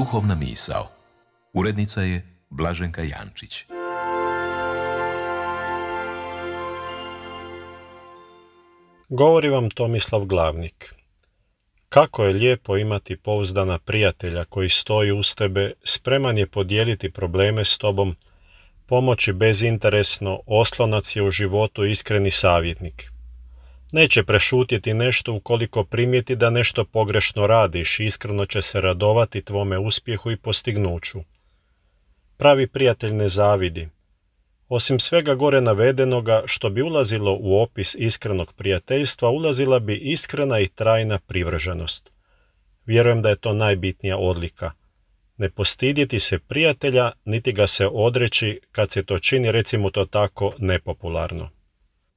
Duhovna 0.00 0.34
misao. 0.34 0.88
Urednica 1.52 2.02
je 2.02 2.22
Blaženka 2.50 3.02
Jančić. 3.02 3.64
Govori 9.08 9.48
vam 9.48 9.70
Tomislav 9.70 10.24
Glavnik. 10.24 10.94
Kako 11.88 12.24
je 12.24 12.32
lijepo 12.32 12.76
imati 12.76 13.16
pouzdana 13.16 13.78
prijatelja 13.78 14.44
koji 14.44 14.68
stoji 14.68 15.12
uz 15.12 15.34
tebe, 15.34 15.72
spreman 15.84 16.38
je 16.38 16.46
podijeliti 16.46 17.12
probleme 17.12 17.64
s 17.64 17.78
tobom, 17.78 18.16
pomoći 18.86 19.32
bezinteresno, 19.32 20.40
oslonac 20.46 21.16
je 21.16 21.22
u 21.22 21.30
životu 21.30 21.84
iskreni 21.84 22.30
savjetnik. 22.30 23.19
Neće 23.92 24.22
prešutjeti 24.22 24.94
nešto 24.94 25.32
ukoliko 25.32 25.84
primijeti 25.84 26.36
da 26.36 26.50
nešto 26.50 26.84
pogrešno 26.84 27.46
radiš 27.46 28.00
i 28.00 28.04
iskreno 28.04 28.46
će 28.46 28.62
se 28.62 28.80
radovati 28.80 29.42
tvome 29.42 29.78
uspjehu 29.78 30.30
i 30.30 30.36
postignuću. 30.36 31.20
Pravi 32.36 32.66
prijatelj 32.66 33.12
ne 33.12 33.28
zavidi. 33.28 33.88
Osim 34.68 34.98
svega 34.98 35.34
gore 35.34 35.60
navedenoga 35.60 36.42
što 36.46 36.70
bi 36.70 36.82
ulazilo 36.82 37.36
u 37.40 37.62
opis 37.62 37.94
iskrenog 37.98 38.52
prijateljstva, 38.52 39.30
ulazila 39.30 39.78
bi 39.78 39.96
iskrena 39.96 40.60
i 40.60 40.68
trajna 40.68 41.18
privrženost. 41.18 42.10
Vjerujem 42.86 43.22
da 43.22 43.28
je 43.28 43.36
to 43.36 43.52
najbitnija 43.52 44.16
odlika. 44.16 44.72
Ne 45.36 45.50
postidjeti 45.50 46.20
se 46.20 46.38
prijatelja, 46.38 47.12
niti 47.24 47.52
ga 47.52 47.66
se 47.66 47.86
odreći 47.86 48.60
kad 48.72 48.90
se 48.90 49.02
to 49.02 49.18
čini, 49.18 49.52
recimo 49.52 49.90
to 49.90 50.04
tako, 50.04 50.52
nepopularno. 50.58 51.50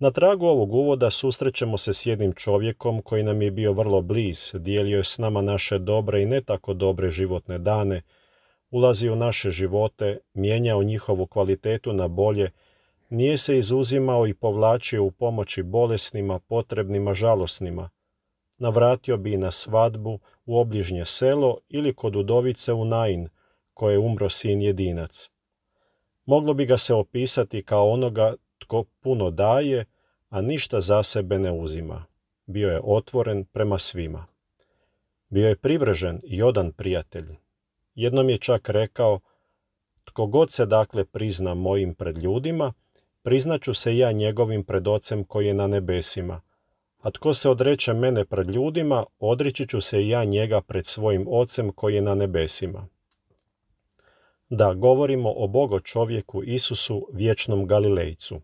Na 0.00 0.10
tragu 0.10 0.46
ovog 0.46 0.74
uvoda 0.74 1.10
susrećemo 1.10 1.78
se 1.78 1.92
s 1.92 2.06
jednim 2.06 2.32
čovjekom 2.32 3.02
koji 3.02 3.22
nam 3.22 3.42
je 3.42 3.50
bio 3.50 3.72
vrlo 3.72 4.02
bliz, 4.02 4.50
dijelio 4.54 4.96
je 4.96 5.04
s 5.04 5.18
nama 5.18 5.42
naše 5.42 5.78
dobre 5.78 6.22
i 6.22 6.26
ne 6.26 6.40
tako 6.40 6.74
dobre 6.74 7.10
životne 7.10 7.58
dane, 7.58 8.02
ulazi 8.70 9.08
u 9.08 9.16
naše 9.16 9.50
živote, 9.50 10.18
mijenjao 10.34 10.82
njihovu 10.82 11.26
kvalitetu 11.26 11.92
na 11.92 12.08
bolje, 12.08 12.50
nije 13.10 13.38
se 13.38 13.58
izuzimao 13.58 14.26
i 14.26 14.34
povlačio 14.34 15.04
u 15.04 15.10
pomoći 15.10 15.62
bolesnima, 15.62 16.38
potrebnima, 16.38 17.14
žalosnima. 17.14 17.90
Navratio 18.58 19.16
bi 19.16 19.36
na 19.36 19.50
svadbu 19.50 20.18
u 20.46 20.58
obližnje 20.58 21.04
selo 21.04 21.58
ili 21.68 21.94
kod 21.94 22.16
udovice 22.16 22.72
u 22.72 22.84
Nain, 22.84 23.28
koje 23.74 23.92
je 23.92 23.98
umro 23.98 24.28
sin 24.28 24.62
jedinac. 24.62 25.30
Moglo 26.26 26.54
bi 26.54 26.66
ga 26.66 26.78
se 26.78 26.94
opisati 26.94 27.62
kao 27.62 27.90
onoga 27.90 28.34
tko 28.68 28.84
puno 29.00 29.30
daje, 29.30 29.84
a 30.28 30.40
ništa 30.40 30.80
za 30.80 31.02
sebe 31.02 31.38
ne 31.38 31.52
uzima. 31.52 32.04
Bio 32.46 32.68
je 32.70 32.80
otvoren 32.84 33.44
prema 33.44 33.78
svima. 33.78 34.26
Bio 35.28 35.48
je 35.48 35.56
privržen 35.56 36.20
i 36.24 36.42
odan 36.42 36.72
prijatelj. 36.72 37.36
Jednom 37.94 38.28
je 38.28 38.38
čak 38.38 38.68
rekao, 38.68 39.20
tko 40.04 40.26
god 40.26 40.52
se 40.52 40.66
dakle 40.66 41.04
prizna 41.04 41.54
mojim 41.54 41.94
pred 41.94 42.18
ljudima, 42.18 42.72
priznaću 43.22 43.74
se 43.74 43.96
ja 43.96 44.12
njegovim 44.12 44.64
pred 44.64 44.88
ocem 44.88 45.24
koji 45.24 45.46
je 45.46 45.54
na 45.54 45.66
nebesima. 45.66 46.40
A 46.98 47.10
tko 47.10 47.34
se 47.34 47.48
odreće 47.48 47.92
mene 47.92 48.24
pred 48.24 48.48
ljudima, 48.50 49.04
odreći 49.18 49.66
ću 49.68 49.80
se 49.80 50.08
ja 50.08 50.24
njega 50.24 50.60
pred 50.60 50.86
svojim 50.86 51.26
ocem 51.28 51.72
koji 51.72 51.94
je 51.94 52.02
na 52.02 52.14
nebesima. 52.14 52.88
Da, 54.50 54.74
govorimo 54.74 55.32
o 55.36 55.46
Bogo 55.46 55.80
čovjeku 55.80 56.42
Isusu, 56.44 57.08
vječnom 57.12 57.66
Galilejcu. 57.66 58.40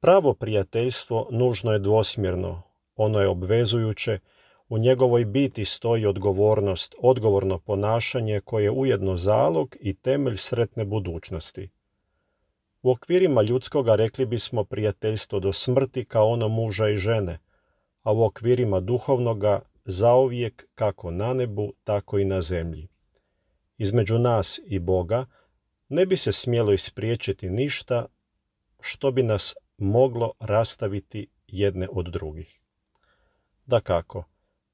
Pravo 0.00 0.34
prijateljstvo 0.34 1.28
nužno 1.30 1.72
je 1.72 1.78
dvosmjerno, 1.78 2.62
ono 2.96 3.20
je 3.20 3.28
obvezujuće, 3.28 4.18
u 4.68 4.78
njegovoj 4.78 5.24
biti 5.24 5.64
stoji 5.64 6.06
odgovornost, 6.06 6.94
odgovorno 6.98 7.58
ponašanje 7.58 8.40
koje 8.40 8.64
je 8.64 8.70
ujedno 8.70 9.16
zalog 9.16 9.76
i 9.80 9.94
temelj 9.94 10.36
sretne 10.36 10.84
budućnosti. 10.84 11.68
U 12.82 12.90
okvirima 12.90 13.42
ljudskoga 13.42 13.94
rekli 13.94 14.26
bismo 14.26 14.64
prijateljstvo 14.64 15.40
do 15.40 15.52
smrti 15.52 16.04
kao 16.04 16.28
ono 16.28 16.48
muža 16.48 16.88
i 16.88 16.96
žene, 16.96 17.38
a 18.02 18.12
u 18.12 18.24
okvirima 18.24 18.80
duhovnoga 18.80 19.60
zauvijek 19.84 20.68
kako 20.74 21.10
na 21.10 21.34
nebu, 21.34 21.72
tako 21.84 22.18
i 22.18 22.24
na 22.24 22.40
zemlji. 22.42 22.88
Između 23.78 24.18
nas 24.18 24.60
i 24.66 24.78
Boga 24.78 25.26
ne 25.88 26.06
bi 26.06 26.16
se 26.16 26.32
smjelo 26.32 26.72
ispriječiti 26.72 27.50
ništa 27.50 28.06
što 28.80 29.10
bi 29.10 29.22
nas 29.22 29.54
moglo 29.78 30.32
rastaviti 30.40 31.26
jedne 31.46 31.88
od 31.92 32.06
drugih. 32.06 32.60
Da 33.66 33.80
kako, 33.80 34.24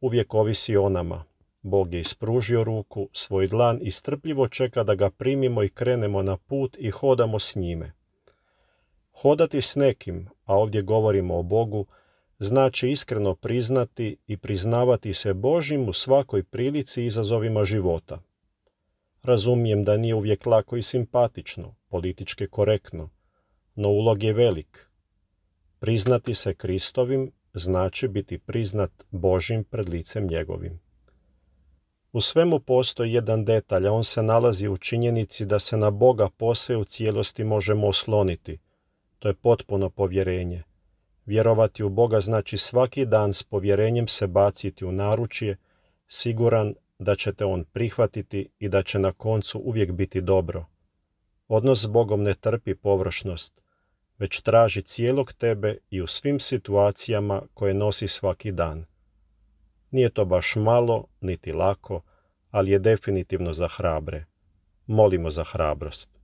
uvijek 0.00 0.34
ovisi 0.34 0.76
o 0.76 0.88
nama. 0.88 1.24
Bog 1.62 1.94
je 1.94 2.00
ispružio 2.00 2.64
ruku, 2.64 3.08
svoj 3.12 3.46
dlan 3.46 3.78
i 3.82 3.90
strpljivo 3.90 4.48
čeka 4.48 4.84
da 4.84 4.94
ga 4.94 5.10
primimo 5.10 5.62
i 5.62 5.68
krenemo 5.68 6.22
na 6.22 6.36
put 6.36 6.76
i 6.78 6.90
hodamo 6.90 7.38
s 7.38 7.56
njime. 7.56 7.92
Hodati 9.12 9.60
s 9.60 9.76
nekim, 9.76 10.28
a 10.44 10.56
ovdje 10.56 10.82
govorimo 10.82 11.38
o 11.38 11.42
Bogu, 11.42 11.86
znači 12.38 12.90
iskreno 12.90 13.34
priznati 13.34 14.16
i 14.26 14.36
priznavati 14.36 15.14
se 15.14 15.34
Božim 15.34 15.88
u 15.88 15.92
svakoj 15.92 16.42
prilici 16.42 17.02
i 17.02 17.06
izazovima 17.06 17.64
života. 17.64 18.22
Razumijem 19.22 19.84
da 19.84 19.96
nije 19.96 20.14
uvijek 20.14 20.46
lako 20.46 20.76
i 20.76 20.82
simpatično, 20.82 21.74
politički 21.88 22.46
korektno, 22.46 23.10
no 23.74 23.88
ulog 23.88 24.22
je 24.22 24.32
velik, 24.32 24.91
Priznati 25.82 26.34
se 26.34 26.54
Kristovim 26.54 27.32
znači 27.54 28.08
biti 28.08 28.38
priznat 28.38 28.90
Božim 29.10 29.64
pred 29.64 29.88
licem 29.88 30.26
njegovim. 30.26 30.80
U 32.12 32.20
svemu 32.20 32.60
postoji 32.60 33.12
jedan 33.12 33.44
detalj, 33.44 33.86
a 33.86 33.92
on 33.92 34.04
se 34.04 34.22
nalazi 34.22 34.68
u 34.68 34.76
činjenici 34.76 35.46
da 35.46 35.58
se 35.58 35.76
na 35.76 35.90
Boga 35.90 36.28
posve 36.36 36.76
u 36.76 36.84
cijelosti 36.84 37.44
možemo 37.44 37.86
osloniti. 37.86 38.58
To 39.18 39.28
je 39.28 39.34
potpuno 39.34 39.90
povjerenje. 39.90 40.62
Vjerovati 41.26 41.82
u 41.82 41.88
Boga 41.88 42.20
znači 42.20 42.56
svaki 42.56 43.06
dan 43.06 43.34
s 43.34 43.42
povjerenjem 43.42 44.08
se 44.08 44.26
baciti 44.26 44.84
u 44.84 44.92
naručje, 44.92 45.56
siguran 46.08 46.74
da 46.98 47.16
ćete 47.16 47.44
on 47.44 47.64
prihvatiti 47.64 48.48
i 48.58 48.68
da 48.68 48.82
će 48.82 48.98
na 48.98 49.12
koncu 49.12 49.58
uvijek 49.58 49.92
biti 49.92 50.20
dobro. 50.20 50.66
Odnos 51.48 51.82
s 51.82 51.86
Bogom 51.86 52.22
ne 52.22 52.34
trpi 52.34 52.74
površnost, 52.74 53.61
već 54.18 54.40
traži 54.40 54.82
cijelog 54.82 55.32
tebe 55.32 55.76
i 55.90 56.02
u 56.02 56.06
svim 56.06 56.40
situacijama 56.40 57.42
koje 57.54 57.74
nosi 57.74 58.08
svaki 58.08 58.52
dan. 58.52 58.84
Nije 59.90 60.10
to 60.10 60.24
baš 60.24 60.56
malo, 60.56 61.06
niti 61.20 61.52
lako, 61.52 62.02
ali 62.50 62.70
je 62.70 62.78
definitivno 62.78 63.52
za 63.52 63.68
hrabre. 63.68 64.24
Molimo 64.86 65.30
za 65.30 65.44
hrabrost. 65.44 66.21